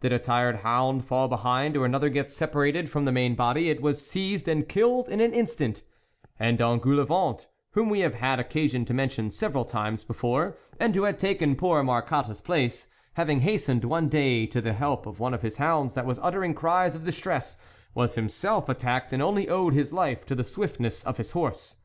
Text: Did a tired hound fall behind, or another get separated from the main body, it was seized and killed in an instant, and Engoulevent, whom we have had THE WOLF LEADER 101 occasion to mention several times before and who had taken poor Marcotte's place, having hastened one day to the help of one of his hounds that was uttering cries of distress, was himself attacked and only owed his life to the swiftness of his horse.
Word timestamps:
Did 0.00 0.12
a 0.12 0.18
tired 0.18 0.56
hound 0.56 1.04
fall 1.04 1.28
behind, 1.28 1.76
or 1.76 1.86
another 1.86 2.08
get 2.08 2.32
separated 2.32 2.90
from 2.90 3.04
the 3.04 3.12
main 3.12 3.36
body, 3.36 3.70
it 3.70 3.80
was 3.80 4.04
seized 4.04 4.48
and 4.48 4.68
killed 4.68 5.08
in 5.08 5.20
an 5.20 5.32
instant, 5.32 5.84
and 6.36 6.58
Engoulevent, 6.58 7.46
whom 7.74 7.88
we 7.88 8.00
have 8.00 8.14
had 8.14 8.40
THE 8.40 8.42
WOLF 8.42 8.54
LEADER 8.54 8.58
101 8.62 8.64
occasion 8.64 8.84
to 8.86 8.92
mention 8.94 9.30
several 9.30 9.64
times 9.64 10.02
before 10.02 10.58
and 10.80 10.96
who 10.96 11.04
had 11.04 11.16
taken 11.16 11.54
poor 11.54 11.84
Marcotte's 11.84 12.40
place, 12.40 12.88
having 13.14 13.42
hastened 13.42 13.84
one 13.84 14.08
day 14.08 14.46
to 14.46 14.60
the 14.60 14.72
help 14.72 15.06
of 15.06 15.20
one 15.20 15.32
of 15.32 15.42
his 15.42 15.58
hounds 15.58 15.94
that 15.94 16.06
was 16.06 16.18
uttering 16.24 16.54
cries 16.54 16.96
of 16.96 17.04
distress, 17.04 17.56
was 17.94 18.16
himself 18.16 18.68
attacked 18.68 19.12
and 19.12 19.22
only 19.22 19.48
owed 19.48 19.74
his 19.74 19.92
life 19.92 20.26
to 20.26 20.34
the 20.34 20.42
swiftness 20.42 21.04
of 21.04 21.18
his 21.18 21.30
horse. 21.30 21.76